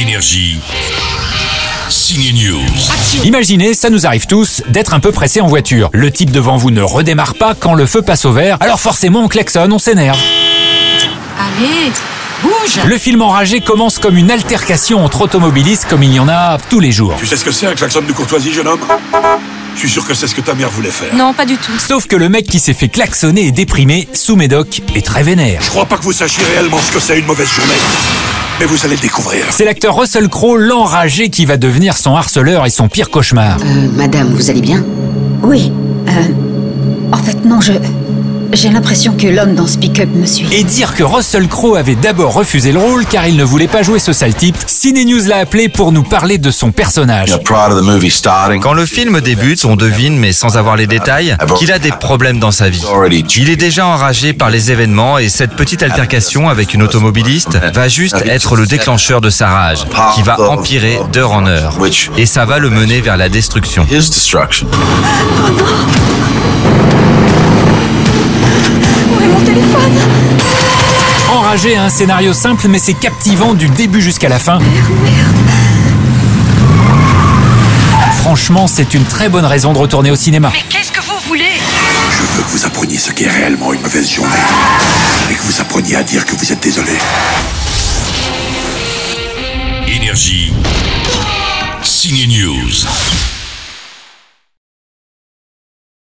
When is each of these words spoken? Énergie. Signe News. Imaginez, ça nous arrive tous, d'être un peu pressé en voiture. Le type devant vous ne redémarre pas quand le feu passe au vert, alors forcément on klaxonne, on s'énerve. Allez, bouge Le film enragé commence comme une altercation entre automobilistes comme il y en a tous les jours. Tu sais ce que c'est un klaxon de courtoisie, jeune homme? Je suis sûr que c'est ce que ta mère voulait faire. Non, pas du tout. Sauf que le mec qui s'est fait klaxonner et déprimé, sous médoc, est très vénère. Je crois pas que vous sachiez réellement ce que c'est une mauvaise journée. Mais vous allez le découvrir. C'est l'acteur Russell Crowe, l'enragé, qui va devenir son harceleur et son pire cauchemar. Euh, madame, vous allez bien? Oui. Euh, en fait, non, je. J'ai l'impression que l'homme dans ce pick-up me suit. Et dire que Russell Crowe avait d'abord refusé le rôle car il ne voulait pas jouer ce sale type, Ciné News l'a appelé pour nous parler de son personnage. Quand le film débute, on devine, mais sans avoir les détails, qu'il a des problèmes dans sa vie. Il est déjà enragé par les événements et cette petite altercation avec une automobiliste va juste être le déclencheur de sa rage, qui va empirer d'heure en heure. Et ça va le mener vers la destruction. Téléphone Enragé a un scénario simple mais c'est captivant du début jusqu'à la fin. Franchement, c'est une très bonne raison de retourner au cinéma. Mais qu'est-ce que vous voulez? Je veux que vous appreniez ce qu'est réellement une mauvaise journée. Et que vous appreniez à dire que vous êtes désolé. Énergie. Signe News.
Énergie. 0.00 0.60
Signe 1.88 2.32
News. 2.32 3.24
Imaginez, 3.24 3.74
ça 3.74 3.90
nous 3.90 4.06
arrive 4.06 4.26
tous, 4.26 4.62
d'être 4.68 4.94
un 4.94 5.00
peu 5.00 5.10
pressé 5.10 5.40
en 5.40 5.48
voiture. 5.48 5.90
Le 5.92 6.12
type 6.12 6.30
devant 6.30 6.56
vous 6.56 6.70
ne 6.70 6.82
redémarre 6.82 7.34
pas 7.34 7.56
quand 7.58 7.74
le 7.74 7.84
feu 7.84 8.00
passe 8.00 8.24
au 8.24 8.30
vert, 8.30 8.58
alors 8.60 8.78
forcément 8.78 9.24
on 9.24 9.28
klaxonne, 9.28 9.72
on 9.72 9.80
s'énerve. 9.80 10.16
Allez, 11.36 11.90
bouge 12.44 12.78
Le 12.86 12.96
film 12.96 13.22
enragé 13.22 13.58
commence 13.58 13.98
comme 13.98 14.16
une 14.16 14.30
altercation 14.30 15.04
entre 15.04 15.22
automobilistes 15.22 15.88
comme 15.90 16.04
il 16.04 16.12
y 16.12 16.20
en 16.20 16.28
a 16.28 16.58
tous 16.70 16.78
les 16.78 16.92
jours. 16.92 17.16
Tu 17.18 17.26
sais 17.26 17.36
ce 17.36 17.44
que 17.44 17.50
c'est 17.50 17.66
un 17.66 17.74
klaxon 17.74 18.02
de 18.02 18.12
courtoisie, 18.12 18.52
jeune 18.52 18.68
homme? 18.68 18.80
Je 19.74 19.80
suis 19.80 19.90
sûr 19.90 20.06
que 20.06 20.14
c'est 20.14 20.28
ce 20.28 20.34
que 20.36 20.42
ta 20.42 20.54
mère 20.54 20.70
voulait 20.70 20.92
faire. 20.92 21.12
Non, 21.12 21.34
pas 21.34 21.44
du 21.44 21.56
tout. 21.56 21.76
Sauf 21.76 22.06
que 22.06 22.14
le 22.14 22.28
mec 22.28 22.46
qui 22.46 22.60
s'est 22.60 22.72
fait 22.72 22.88
klaxonner 22.88 23.46
et 23.46 23.52
déprimé, 23.52 24.06
sous 24.12 24.36
médoc, 24.36 24.80
est 24.94 25.04
très 25.04 25.24
vénère. 25.24 25.60
Je 25.60 25.70
crois 25.70 25.86
pas 25.86 25.96
que 25.96 26.04
vous 26.04 26.12
sachiez 26.12 26.44
réellement 26.44 26.78
ce 26.78 26.92
que 26.92 27.00
c'est 27.00 27.18
une 27.18 27.26
mauvaise 27.26 27.48
journée. 27.48 28.17
Mais 28.60 28.66
vous 28.66 28.84
allez 28.84 28.96
le 28.96 29.00
découvrir. 29.00 29.44
C'est 29.50 29.64
l'acteur 29.64 29.96
Russell 29.96 30.28
Crowe, 30.28 30.56
l'enragé, 30.56 31.28
qui 31.28 31.46
va 31.46 31.56
devenir 31.56 31.96
son 31.96 32.16
harceleur 32.16 32.66
et 32.66 32.70
son 32.70 32.88
pire 32.88 33.08
cauchemar. 33.10 33.58
Euh, 33.60 33.88
madame, 33.96 34.32
vous 34.32 34.50
allez 34.50 34.60
bien? 34.60 34.84
Oui. 35.42 35.72
Euh, 36.08 36.10
en 37.12 37.18
fait, 37.18 37.44
non, 37.44 37.60
je. 37.60 37.72
J'ai 38.52 38.70
l'impression 38.70 39.14
que 39.14 39.26
l'homme 39.26 39.54
dans 39.54 39.66
ce 39.66 39.76
pick-up 39.76 40.08
me 40.14 40.24
suit. 40.26 40.48
Et 40.52 40.64
dire 40.64 40.94
que 40.94 41.02
Russell 41.02 41.48
Crowe 41.48 41.76
avait 41.76 41.94
d'abord 41.94 42.32
refusé 42.32 42.72
le 42.72 42.78
rôle 42.78 43.04
car 43.04 43.26
il 43.26 43.36
ne 43.36 43.44
voulait 43.44 43.68
pas 43.68 43.82
jouer 43.82 43.98
ce 43.98 44.12
sale 44.12 44.34
type, 44.34 44.56
Ciné 44.66 45.04
News 45.04 45.26
l'a 45.26 45.38
appelé 45.38 45.68
pour 45.68 45.92
nous 45.92 46.02
parler 46.02 46.38
de 46.38 46.50
son 46.50 46.72
personnage. 46.72 47.38
Quand 47.44 48.72
le 48.72 48.86
film 48.86 49.20
débute, 49.20 49.64
on 49.64 49.76
devine, 49.76 50.18
mais 50.18 50.32
sans 50.32 50.56
avoir 50.56 50.76
les 50.76 50.86
détails, 50.86 51.36
qu'il 51.58 51.70
a 51.72 51.78
des 51.78 51.90
problèmes 51.92 52.38
dans 52.38 52.50
sa 52.50 52.68
vie. 52.70 52.82
Il 53.36 53.50
est 53.50 53.56
déjà 53.56 53.86
enragé 53.86 54.32
par 54.32 54.50
les 54.50 54.72
événements 54.72 55.18
et 55.18 55.28
cette 55.28 55.52
petite 55.52 55.82
altercation 55.82 56.48
avec 56.48 56.72
une 56.74 56.82
automobiliste 56.82 57.58
va 57.74 57.88
juste 57.88 58.16
être 58.26 58.56
le 58.56 58.66
déclencheur 58.66 59.20
de 59.20 59.30
sa 59.30 59.48
rage, 59.48 59.84
qui 60.14 60.22
va 60.22 60.40
empirer 60.50 60.98
d'heure 61.12 61.32
en 61.32 61.46
heure. 61.46 61.74
Et 62.16 62.26
ça 62.26 62.44
va 62.44 62.58
le 62.58 62.70
mener 62.70 63.00
vers 63.00 63.16
la 63.16 63.28
destruction. 63.28 63.86
Téléphone 69.68 69.92
Enragé 71.30 71.76
a 71.76 71.84
un 71.84 71.90
scénario 71.90 72.32
simple 72.32 72.68
mais 72.68 72.78
c'est 72.78 72.94
captivant 72.94 73.54
du 73.54 73.68
début 73.68 74.00
jusqu'à 74.00 74.28
la 74.28 74.38
fin. 74.38 74.58
Franchement, 78.16 78.66
c'est 78.66 78.94
une 78.94 79.04
très 79.04 79.28
bonne 79.28 79.44
raison 79.44 79.72
de 79.72 79.78
retourner 79.78 80.10
au 80.10 80.16
cinéma. 80.16 80.50
Mais 80.52 80.64
qu'est-ce 80.68 80.90
que 80.92 81.00
vous 81.00 81.18
voulez? 81.26 81.52
Je 82.10 82.36
veux 82.36 82.42
que 82.42 82.50
vous 82.50 82.64
appreniez 82.64 82.98
ce 82.98 83.12
qu'est 83.12 83.28
réellement 83.28 83.72
une 83.72 83.80
mauvaise 83.80 84.10
journée. 84.10 84.30
Et 85.30 85.34
que 85.34 85.42
vous 85.42 85.60
appreniez 85.60 85.96
à 85.96 86.02
dire 86.02 86.24
que 86.24 86.34
vous 86.34 86.52
êtes 86.52 86.62
désolé. 86.62 86.92
Énergie. 89.86 90.52
Signe 91.82 92.26
News. 92.26 93.37